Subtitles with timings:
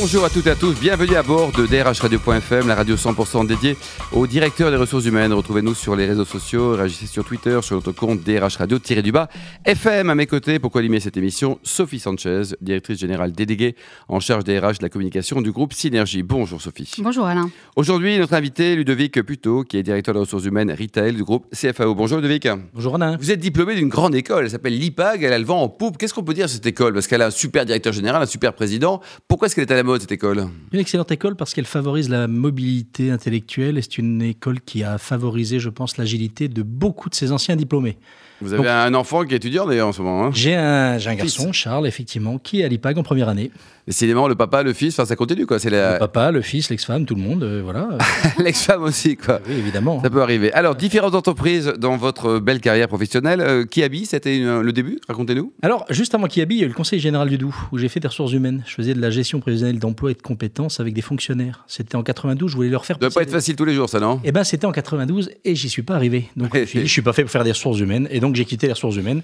[0.00, 3.76] Bonjour à toutes et à tous, bienvenue à bord de drhradio.fm, la radio 100% dédiée
[4.10, 5.32] au directeur des ressources humaines.
[5.32, 9.28] Retrouvez-nous sur les réseaux sociaux, réagissez sur Twitter, sur notre compte DRH Radio-du-bas
[9.64, 10.10] FM.
[10.10, 13.76] À mes côtés, pour co-animer cette émission, Sophie Sanchez, directrice générale déléguée
[14.08, 16.24] en charge des RH de la communication du groupe Synergie.
[16.24, 16.90] Bonjour Sophie.
[16.98, 17.48] Bonjour Alain.
[17.76, 21.94] Aujourd'hui, notre invité Ludovic Puto, qui est directeur des ressources humaines retail du groupe CFAO.
[21.94, 22.48] Bonjour Ludovic.
[22.74, 23.16] Bonjour Alain.
[23.20, 25.98] Vous êtes diplômé d'une grande école, elle s'appelle l'IPAG, elle a le vent en poupe.
[25.98, 26.94] Qu'est-ce qu'on peut dire de cette école?
[26.94, 29.00] Parce qu'elle a un super directeur général, un super président.
[29.28, 32.26] Pourquoi est-ce qu'elle est à la cette école Une excellente école parce qu'elle favorise la
[32.26, 37.14] mobilité intellectuelle et c'est une école qui a favorisé, je pense, l'agilité de beaucoup de
[37.14, 37.98] ses anciens diplômés.
[38.44, 40.26] Vous avez Donc- un enfant qui est étudiant d'ailleurs en ce moment.
[40.26, 43.50] hein J'ai un, garçon, Charles, effectivement, qui est à l'IPAG en première année.
[43.86, 45.58] Décidément, le papa, le fils, enfin ça continue quoi.
[45.58, 47.90] C'est Le papa, le fils, l'ex-femme, tout le monde, euh, voilà.
[48.38, 49.40] l'ex-femme aussi quoi.
[49.46, 50.00] oui, évidemment.
[50.02, 50.50] Ça peut arriver.
[50.54, 53.42] Alors, différentes entreprises dans votre belle carrière professionnelle.
[53.42, 55.52] Euh, Kiabi, c'était le début Racontez-nous.
[55.60, 57.88] Alors, juste avant Kiabi, il y a eu le Conseil général du Doubs, où j'ai
[57.88, 58.62] fait des ressources humaines.
[58.66, 61.64] Je faisais de la gestion prévisionnelle d'emploi et de compétences avec des fonctionnaires.
[61.68, 63.74] C'était en 92, je voulais leur faire Ça doit passer pas être facile tous les
[63.74, 64.18] jours, ça, non?
[64.24, 66.30] Eh ben, c'était en 92 et j'y suis pas arrivé.
[66.36, 68.08] Donc, je me suis dit, je suis pas fait pour faire des ressources humaines.
[68.10, 69.22] Et donc, j'ai quitté les ressources humaines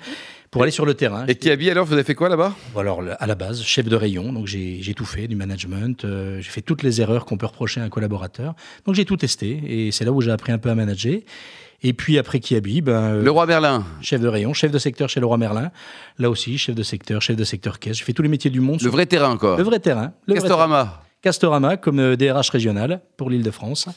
[0.51, 1.27] pour aller sur le terrain.
[1.27, 2.55] Et Kiabi, alors, vous avez fait quoi là-bas?
[2.77, 6.41] Alors, le- à la base, chef de rayon, donc j'ai tout fait, du management, euh,
[6.41, 8.55] j'ai fait toutes les erreurs qu'on peut reprocher à un collaborateur.
[8.87, 11.19] Donc j'ai tout testé et c'est là où j'ai appris un peu à manager.
[11.83, 13.87] Et puis après Kiabi, ben, euh, Le roi Merlin.
[14.03, 15.71] chef de rayon, chef de secteur chez Leroy Merlin.
[16.19, 17.97] Là aussi, chef de secteur, chef de secteur caisse.
[17.99, 18.75] J'ai fait tous les métiers du monde.
[18.75, 19.57] Le sur- vrai terrain, quoi.
[19.57, 20.13] le vrai terrain.
[20.27, 20.49] Le vrai terrain.
[20.49, 21.03] Castorama.
[21.23, 23.89] Castorama comme euh, DRH régional pour l'île de France.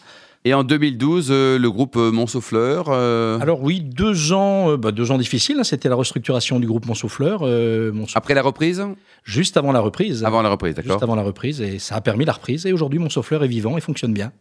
[0.45, 2.88] Et en 2012, euh, le groupe euh, Montsouffleur.
[2.89, 5.55] euh, Alors oui, deux ans, euh, bah, deux ans difficiles.
[5.59, 5.63] hein.
[5.63, 8.83] C'était la restructuration du groupe Montsouffleur, Montsou- Après la reprise
[9.23, 10.25] juste avant la reprise.
[10.25, 11.03] Avant la reprise, Juste d'accord.
[11.03, 12.66] avant la reprise, et ça a permis la reprise.
[12.66, 14.33] Et aujourd'hui, Montsouffleur est vivant et fonctionne bien.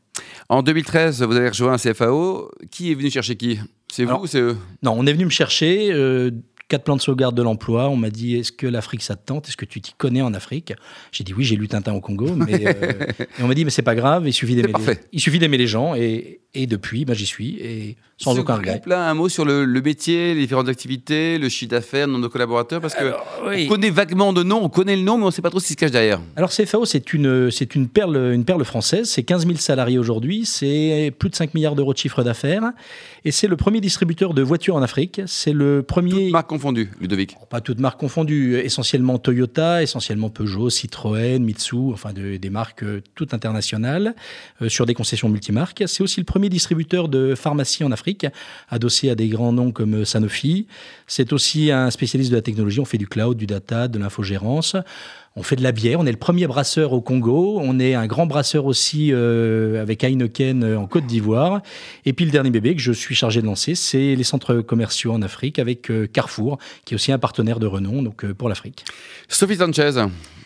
[0.49, 2.51] En 2013, vous avez rejoint un CFAO.
[2.73, 3.61] Qui est venu chercher qui?
[3.93, 4.57] C'est vous ou c'est eux?
[4.83, 5.91] Non, on est venu me chercher.
[6.73, 7.91] Quatre plans de sauvegarde de l'emploi.
[7.91, 9.47] On m'a dit Est-ce que l'Afrique ça te tente?
[9.47, 10.73] Est-ce que tu t'y connais en Afrique?
[11.11, 12.35] J'ai dit Oui, j'ai lu Tintin au Congo.
[12.35, 12.73] Mais, euh,
[13.39, 15.01] et on m'a dit Mais c'est pas grave, il suffit d'aimer les, parfait.
[15.13, 15.95] il suffit d'aimer les gens.
[15.95, 17.57] Et, et depuis, bah, j'y suis.
[17.61, 18.73] Et sans Ce aucun regret.
[18.73, 22.25] groupe-là, un mot sur le, le métier, les différentes activités, le chiffre d'affaires, le nombre
[22.25, 23.13] de collaborateurs, parce que
[23.49, 23.65] oui.
[23.67, 25.59] on connaît vaguement de nom, on connaît le nom, mais on ne sait pas trop
[25.59, 26.21] ce qui se cache derrière.
[26.37, 29.11] Alors CFAO, c'est une, c'est une, perle, une perle française.
[29.11, 30.45] C'est 15 000 salariés aujourd'hui.
[30.47, 32.71] C'est plus de 5 milliards d'euros de chiffre d'affaires.
[33.25, 35.21] Et c'est le premier distributeur de voitures en Afrique.
[35.27, 36.31] C'est le premier.
[36.31, 37.35] Marque confondue, Ludovic.
[37.51, 43.01] Pas toutes marques confondues, essentiellement Toyota, essentiellement Peugeot, Citroën, Mitsu, enfin de- des marques euh,
[43.17, 44.15] toutes internationales
[44.61, 45.83] euh, sur des concessions multimarques.
[45.87, 48.27] C'est aussi le premier distributeur de pharmacie en Afrique,
[48.69, 50.67] adossé à des grands noms comme Sanofi.
[51.07, 52.81] C'est aussi un spécialiste de la technologie.
[52.81, 54.77] On fait du cloud, du data, de l'infogérance.
[55.35, 55.99] On fait de la bière.
[55.99, 57.59] On est le premier brasseur au Congo.
[57.63, 61.63] On est un grand brasseur aussi euh, avec Heineken euh, en Côte d'Ivoire.
[62.05, 65.13] Et puis le dernier bébé que je suis chargé de lancer, c'est les centres commerciaux
[65.13, 68.85] en Afrique avec euh, Carrefour, qui est aussi un partenaire de renom donc pour l'Afrique.
[69.29, 69.93] Sophie Sanchez.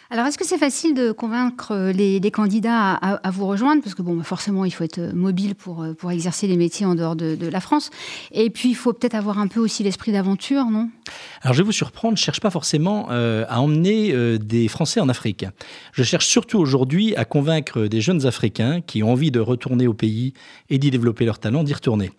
[0.09, 3.83] Alors, est-ce que c'est facile de convaincre euh, les, candidats à, vous rejoindre?
[3.83, 6.57] Parce que, bon, bah, forcément, il faut être euh, mobile pour, euh, pour exercer les
[6.57, 7.91] métiers en dehors de, la France.
[8.31, 10.91] Et puis, il faut peut-être avoir un peu aussi l'esprit d'aventure, non?
[11.43, 15.45] Alors je vais vous surprendre, je cherche pas forcément à emmener des Français en Afrique.
[15.93, 19.95] Je cherche surtout aujourd'hui à convaincre des jeunes Africains qui ont envie de retourner au
[19.95, 20.33] pays
[20.69, 22.11] et d'y développer leur talent, d'y retourner.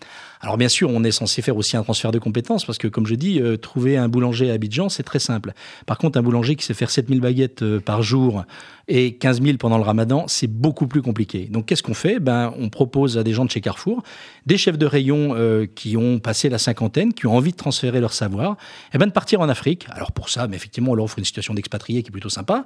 [0.42, 3.08] Alors bien sûr, on est censé faire aussi un transfert de compétences parce que, comme
[3.08, 5.54] je dis, euh, trouver un boulanger à Abidjan, c'est très simple.
[5.86, 8.44] Par contre, un boulanger qui sait faire 7000 baguettes euh, par jour
[8.88, 11.48] et 15 000 pendant le ramadan, c'est beaucoup plus compliqué.
[11.52, 12.20] Donc qu'est-ce qu'on fait?
[12.20, 14.04] Ben, On propose à des gens de chez Carrefour,
[14.46, 18.00] des chefs de rayon euh, qui ont passé la cinquantaine, qui ont envie de transférer
[18.00, 18.58] leur savoir,
[18.94, 19.88] eh ben, de partir en Afrique.
[19.92, 22.66] Alors pour ça, mais effectivement, on leur offre une situation d'expatrié qui est plutôt sympa.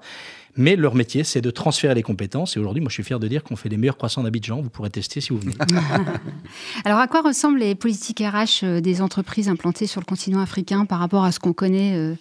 [0.57, 2.55] Mais leur métier, c'est de transférer les compétences.
[2.55, 4.61] Et aujourd'hui, moi, je suis fier de dire qu'on fait les meilleurs croissants d'Abidjan.
[4.61, 5.55] Vous pourrez tester si vous venez.
[6.85, 10.85] Alors, à quoi ressemblent les politiques RH euh, des entreprises implantées sur le continent africain
[10.85, 12.15] par rapport à ce qu'on connaît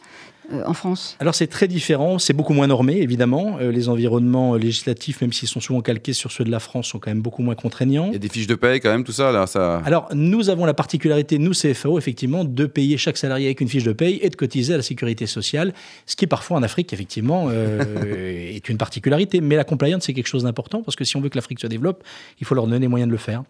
[0.53, 3.59] euh, en France Alors c'est très différent, c'est beaucoup moins normé évidemment.
[3.61, 6.89] Euh, les environnements euh, législatifs, même s'ils sont souvent calqués sur ceux de la France,
[6.89, 8.07] sont quand même beaucoup moins contraignants.
[8.09, 9.47] Il y a des fiches de paye quand même, tout ça là.
[9.47, 9.83] Ça...
[9.85, 13.85] Alors nous avons la particularité, nous CFAO, effectivement, de payer chaque salarié avec une fiche
[13.85, 15.75] de paye et de cotiser à la sécurité sociale,
[16.07, 17.81] ce qui parfois en Afrique, effectivement, euh,
[18.55, 19.41] est une particularité.
[19.41, 21.67] Mais la compliance, c'est quelque chose d'important parce que si on veut que l'Afrique se
[21.67, 22.05] développe,
[22.41, 23.43] il faut leur donner les moyens de le faire.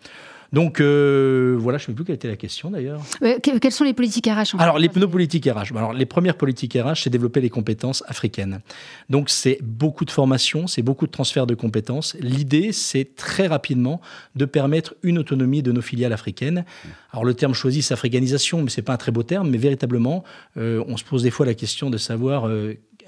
[0.52, 3.00] Donc euh, voilà, je ne sais plus quelle était la question d'ailleurs.
[3.22, 5.76] Euh, que- Quelles sont les politiques RH en Alors, fait les, nos politiques RH.
[5.76, 8.60] Alors, les premières politiques RH, c'est développer les compétences africaines.
[9.08, 12.16] Donc, c'est beaucoup de formation, c'est beaucoup de transfert de compétences.
[12.20, 14.00] L'idée, c'est très rapidement
[14.34, 16.64] de permettre une autonomie de nos filiales africaines.
[17.12, 19.50] Alors, le terme choisi, c'est africanisation, mais c'est pas un très beau terme.
[19.50, 20.24] Mais véritablement,
[20.56, 22.48] euh, on se pose des fois la question de savoir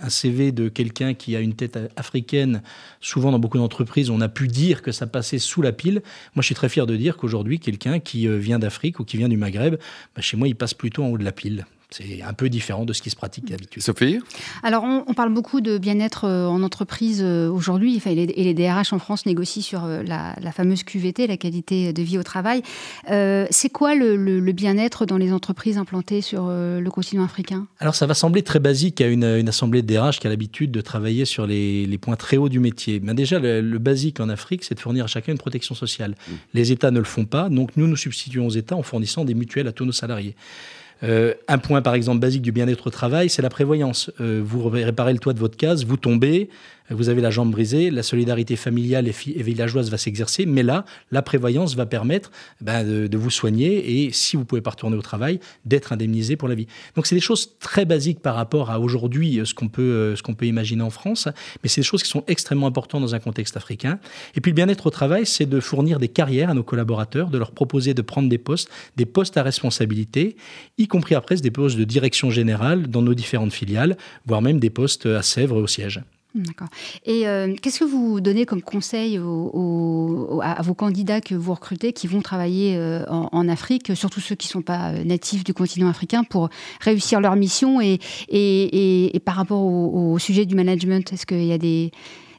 [0.00, 2.62] un CV de quelqu'un qui a une tête africaine,
[3.00, 6.03] souvent dans beaucoup d'entreprises, on a pu dire que ça passait sous la pile.
[6.35, 9.17] Moi, je suis très fier de dire qu'aujourd'hui, quelqu'un qui euh, vient d'Afrique ou qui
[9.17, 9.77] vient du Maghreb,
[10.15, 11.67] bah, chez moi, il passe plutôt en haut de la pile.
[11.93, 13.83] C'est un peu différent de ce qui se pratique d'habitude.
[13.83, 14.19] Sophie
[14.62, 18.99] Alors, on, parle beaucoup de bien-être euh, en entreprise euh, aujourd'hui, et les, DRH en
[18.99, 22.62] France négocient sur euh, la, fameuse QVT, la qualité de vie au travail.
[23.06, 27.67] c'est quoi le, bien-être dans les entreprises implantées sur le continent africain?
[27.79, 30.81] Alors, ça va sembler très basique à une, assemblée de DRH qui a l'habitude de
[30.81, 33.00] travailler sur les, points très hauts du métier.
[33.03, 36.12] Mais déjà, le, basique en Afrique, c'est de fournir à chacun une protection sociale.
[36.12, 36.33] Mmh.
[36.55, 39.35] Les États ne le font pas, donc nous nous substituons aux États en fournissant des
[39.35, 40.37] mutuelles à tous nos salariés.
[41.02, 44.10] Euh, un point, par exemple, basique du bien-être au travail, c'est la prévoyance.
[44.20, 46.49] Euh, vous réparez le toit de votre case, vous tombez,
[46.94, 51.23] vous avez la jambe brisée, la solidarité familiale et, villageoise va s'exercer, mais là, la
[51.23, 52.31] prévoyance va permettre
[52.61, 56.49] ben, de, vous soigner et, si vous pouvez pas retourner au travail, d'être indemnisé pour
[56.49, 56.67] la vie.
[56.97, 60.17] Donc, c'est des choses très basiques par rapport à aujourd'hui, euh, ce qu'on peut, euh,
[60.17, 61.29] ce peut imaginer en France,
[61.62, 63.99] mais c'est des choses qui sont extrêmement importantes dans un contexte africain.
[64.35, 67.39] Et puis, le bien-être au travail, c'est de fournir des carrières à nos collaborateurs, de
[67.39, 70.37] leur proposer de prendre des postes, des postes à responsabilité,
[70.79, 73.97] y compris après des postes de direction générale dans nos différentes filiales,
[74.27, 76.03] voire même des postes à Sèvres au siège.
[76.34, 76.69] D'accord.
[77.05, 82.06] Et euh, qu'est-ce que vous donnez comme conseil à vos candidats que vous recrutez qui
[82.06, 85.88] vont travailler euh, en, Afrique, surtout ceux qui ne sont pas euh, natifs du continent
[85.88, 86.49] africain, pour
[86.81, 91.90] réussir leur mission et, par rapport au, sujet du management Est-ce qu'il y a des,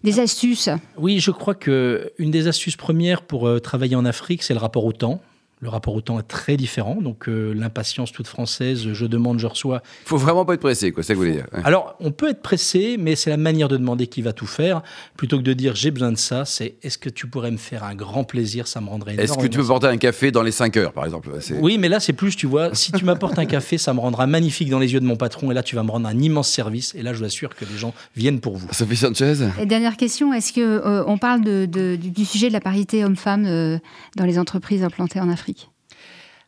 [0.04, 0.70] des astuces?
[0.98, 4.94] Oui, je crois qu'une des astuces premières pour travailler en Afrique, c'est le rapport au
[4.94, 5.22] temps.
[5.64, 9.48] Le rapport au temps est très différent, donc euh, l'impatience toute française, je demande, je
[9.48, 9.82] reçois.
[10.06, 11.48] Il faut vraiment pas être pressé, quoi, c'est ça que vous voulez dire.
[11.64, 14.82] Alors, on peut être pressé, mais c'est la manière de demander qui va tout faire.
[15.16, 17.86] Plutôt que de dire j'ai besoin de ça, c'est est-ce que tu pourrais me faire
[17.86, 20.52] un grand plaisir, ça me rendrait Est-ce que tu peux porter un café dans les
[20.52, 21.30] 5 heures, par exemple?
[21.62, 24.28] Oui, mais là, c'est plus, tu vois, si tu m'apportes un café, ça me rendra
[24.28, 26.50] magnifique dans les yeux de mon patron, et là, tu vas me rendre un immense
[26.50, 28.68] service, et là, je vous assure que les gens viennent pour vous.
[28.72, 32.60] Sophie Sanchez et Dernière question, est-ce qu'on euh, on parle de, du sujet de la
[32.60, 33.78] parité homme-femme euh,
[34.18, 35.53] dans les entreprises implantées en Afrique?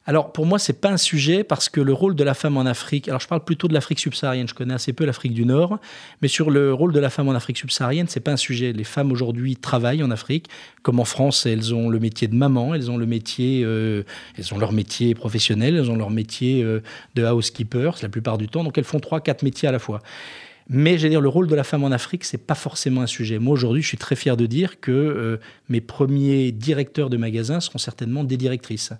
[0.07, 2.65] Alors pour moi, c'est pas un sujet parce que le rôle de la femme en
[2.65, 5.79] Afrique, alors je parle plutôt de l'Afrique subsaharienne, je connais assez peu l'Afrique du Nord,
[6.21, 8.71] mais sur le rôle de la femme en Afrique subsaharienne, c'est pas un sujet.
[8.71, 10.47] Les femmes aujourd'hui travaillent en Afrique,
[10.83, 14.03] comme en France, elles ont le métier de maman, elles ont le métier, euh,
[14.37, 16.81] elles ont leur métier professionnel, elles ont leur métier euh,
[17.15, 20.01] de housekeeper la plupart du temps, donc elles font trois, quatre métiers à la fois.
[20.69, 23.37] Mais dire, le rôle de la femme en Afrique, c'est pas forcément un sujet.
[23.37, 25.37] Moi, aujourd'hui, je suis très fier de dire que euh,
[25.69, 28.91] mes premiers directeurs de magasins seront certainement des directrices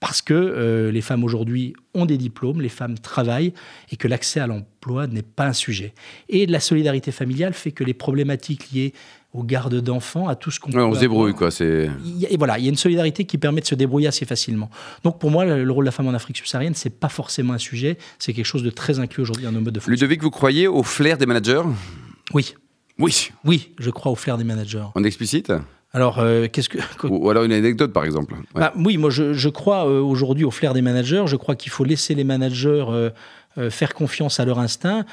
[0.00, 3.52] parce que euh, les femmes aujourd'hui ont des diplômes, les femmes travaillent
[3.92, 5.94] et que l'accès à l'emploi n'est pas un sujet.
[6.30, 8.94] Et la solidarité familiale fait que les problématiques liées
[9.32, 11.52] aux gardes d'enfants, à tout ce qu'on ouais, On se débrouille, quoi.
[11.52, 11.88] C'est...
[12.28, 14.70] Et voilà, il y a une solidarité qui permet de se débrouiller assez facilement.
[15.04, 17.58] Donc pour moi, le rôle de la femme en Afrique subsaharienne, c'est pas forcément un
[17.58, 20.00] sujet, c'est quelque chose de très inclus aujourd'hui dans nos modes de fonctionnement.
[20.00, 21.62] Ludovic, vous croyez au flair des managers?
[22.32, 22.54] Oui.
[22.98, 23.30] Oui.
[23.44, 24.86] Oui, je crois au flair des managers.
[24.94, 25.52] On explicite?
[25.92, 26.78] Alors, euh, qu'est-ce que.
[27.06, 28.34] Ou alors une anecdote, par exemple.
[28.54, 31.24] Bah, oui, moi, je, crois euh, aujourd'hui au flair des managers.
[31.26, 35.04] Je crois qu'il faut laisser les managers euh, faire confiance à leur instinct.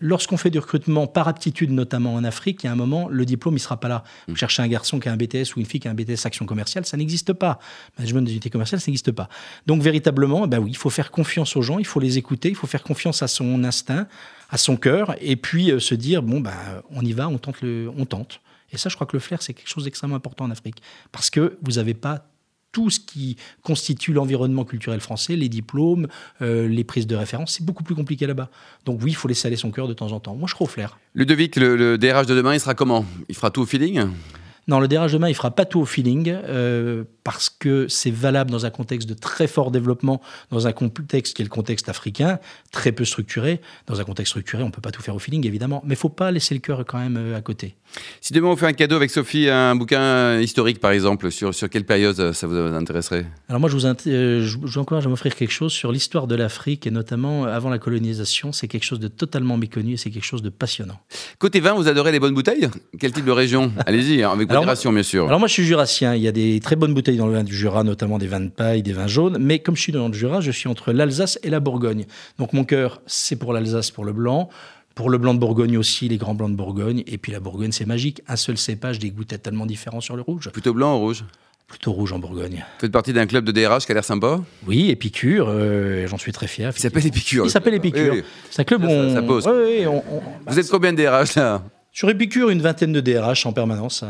[0.00, 3.24] Lorsqu'on fait du recrutement par aptitude, notamment en Afrique, il y a un moment, le
[3.24, 4.02] diplôme, il ne sera pas là.
[4.26, 4.36] Vous mm.
[4.36, 6.46] cherchez un garçon qui a un BTS ou une fille qui a un BTS action
[6.46, 7.60] commerciale, ça n'existe pas.
[7.96, 9.28] Management des unités commerciales, ça n'existe pas.
[9.66, 12.56] Donc, véritablement, ben oui, il faut faire confiance aux gens, il faut les écouter, il
[12.56, 14.08] faut faire confiance à son instinct,
[14.50, 16.52] à son cœur, et puis se dire, bon, ben,
[16.90, 17.62] on y va, on tente.
[17.62, 18.40] Le, on tente.
[18.72, 20.82] Et ça, je crois que le flair, c'est quelque chose d'extrêmement important en Afrique.
[21.12, 22.26] Parce que vous n'avez pas
[22.72, 26.08] tout ce qui constitue l'environnement culturel français, les diplômes,
[26.42, 28.50] euh, les prises de référence, c'est beaucoup plus compliqué là-bas.
[28.84, 30.34] Donc oui, il faut laisser aller son cœur de temps en temps.
[30.34, 30.98] Moi, je crois au flair.
[31.14, 33.06] Ludovic, le, le DRH de demain, il sera comment?
[33.28, 34.08] Il fera tout au feeling?
[34.66, 38.50] Non, le DRH demain, il fera pas tout au feeling euh, parce que c'est valable
[38.50, 42.38] dans un contexte de très fort développement, dans un contexte qui est le contexte africain,
[42.70, 43.60] très peu structuré.
[43.86, 46.08] Dans un contexte structuré, on peut pas tout faire au feeling, évidemment, mais il faut
[46.10, 47.74] pas laisser le cœur quand même euh, à côté.
[48.20, 51.70] Si demain on fait un cadeau avec Sophie, un bouquin historique par exemple, sur, sur
[51.70, 53.26] quelle période ça vous intéresserait?
[53.48, 56.34] Alors moi, je vous, euh, je vous encourage à m'offrir quelque chose sur l'histoire de
[56.34, 58.52] l'Afrique et notamment avant la colonisation.
[58.52, 61.00] C'est quelque chose de totalement méconnu et c'est quelque chose de passionnant.
[61.38, 62.68] Côté vin, vous adorez les bonnes bouteilles?
[62.98, 63.72] Quel type de région?
[63.86, 65.26] Allez-y, avec modération bien sûr.
[65.26, 66.14] Alors moi, je suis jurassien.
[66.14, 68.40] Il y a des très bonnes bouteilles dans le vin du Jura, notamment des vins
[68.40, 69.38] de paille, des vins jaunes.
[69.38, 72.06] Mais comme je suis dans le Jura, je suis entre l'Alsace et la Bourgogne.
[72.38, 74.48] Donc mon cœur, c'est pour l'Alsace, pour le blanc.
[74.94, 77.02] Pour le blanc de Bourgogne aussi, les grands blancs de Bourgogne.
[77.06, 78.22] Et puis la Bourgogne, c'est magique.
[78.28, 80.50] Un seul cépage, des goûts tellement différents sur le rouge.
[80.52, 81.24] Plutôt blanc ou rouge?
[81.66, 82.64] Plutôt rouge en Bourgogne.
[82.74, 84.40] Vous faites partie d'un club de DRH qui a l'air sympa?
[84.66, 86.70] Oui, Épicure, euh, j'en suis très fier.
[86.76, 87.46] Il s'appelle Épicure.
[87.46, 88.14] Il s'appelle Épicure.
[88.50, 89.14] C'est un club où on...
[89.14, 89.48] Ça, pose.
[90.46, 91.62] Vous êtes combien de DRH là?
[91.90, 94.04] Sur Épicure, une vingtaine de DRH en permanence.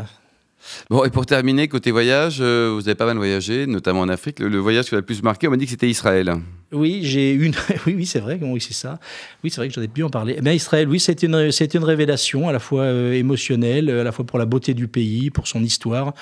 [0.90, 4.40] Bon, et pour terminer, côté voyage, euh, vous avez pas mal voyagé, notamment en Afrique.
[4.40, 6.34] Le, voyage qui vous a le plus marqué, on m'a dit que c'était Israël.
[6.72, 7.54] Oui, j'ai une.
[7.86, 8.38] oui, oui, c'est vrai.
[8.40, 8.98] Oui, c'est ça.
[9.42, 10.38] Oui, c'est vrai que j'en ai pu en parler.
[10.42, 14.24] Mais Israël, oui, c'était une, une révélation à la fois euh, émotionnelle, à la fois
[14.24, 16.14] pour la beauté du pays, pour son histoire,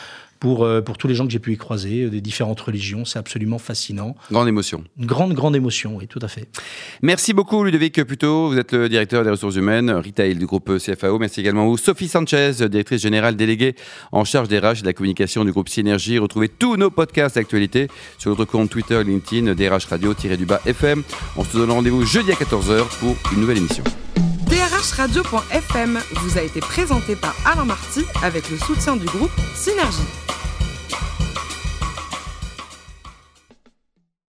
[0.42, 3.04] pour, euh, pour tous les gens que j'ai pu y croiser, euh, des différentes religions.
[3.04, 4.16] C'est absolument fascinant.
[4.32, 4.82] Grande émotion.
[4.98, 6.48] Une grande, grande émotion, oui, tout à fait.
[7.00, 8.48] Merci beaucoup, Ludovic Puto.
[8.48, 11.20] Vous êtes le directeur des ressources humaines, retail du groupe CFAO.
[11.20, 13.76] Merci également à vous, Sophie Sanchez, directrice générale déléguée
[14.10, 16.18] en charge des RH et de la communication du groupe Synergie.
[16.18, 17.86] Retrouvez tous nos podcasts d'actualité
[18.18, 21.04] sur notre compte Twitter, LinkedIn, DRH Radio-du-bas FM.
[21.36, 23.84] On se donne rendez-vous jeudi à 14h pour une nouvelle émission.
[24.96, 30.31] Radio.fm vous a été présenté par Alain Marty avec le soutien du groupe Synergie.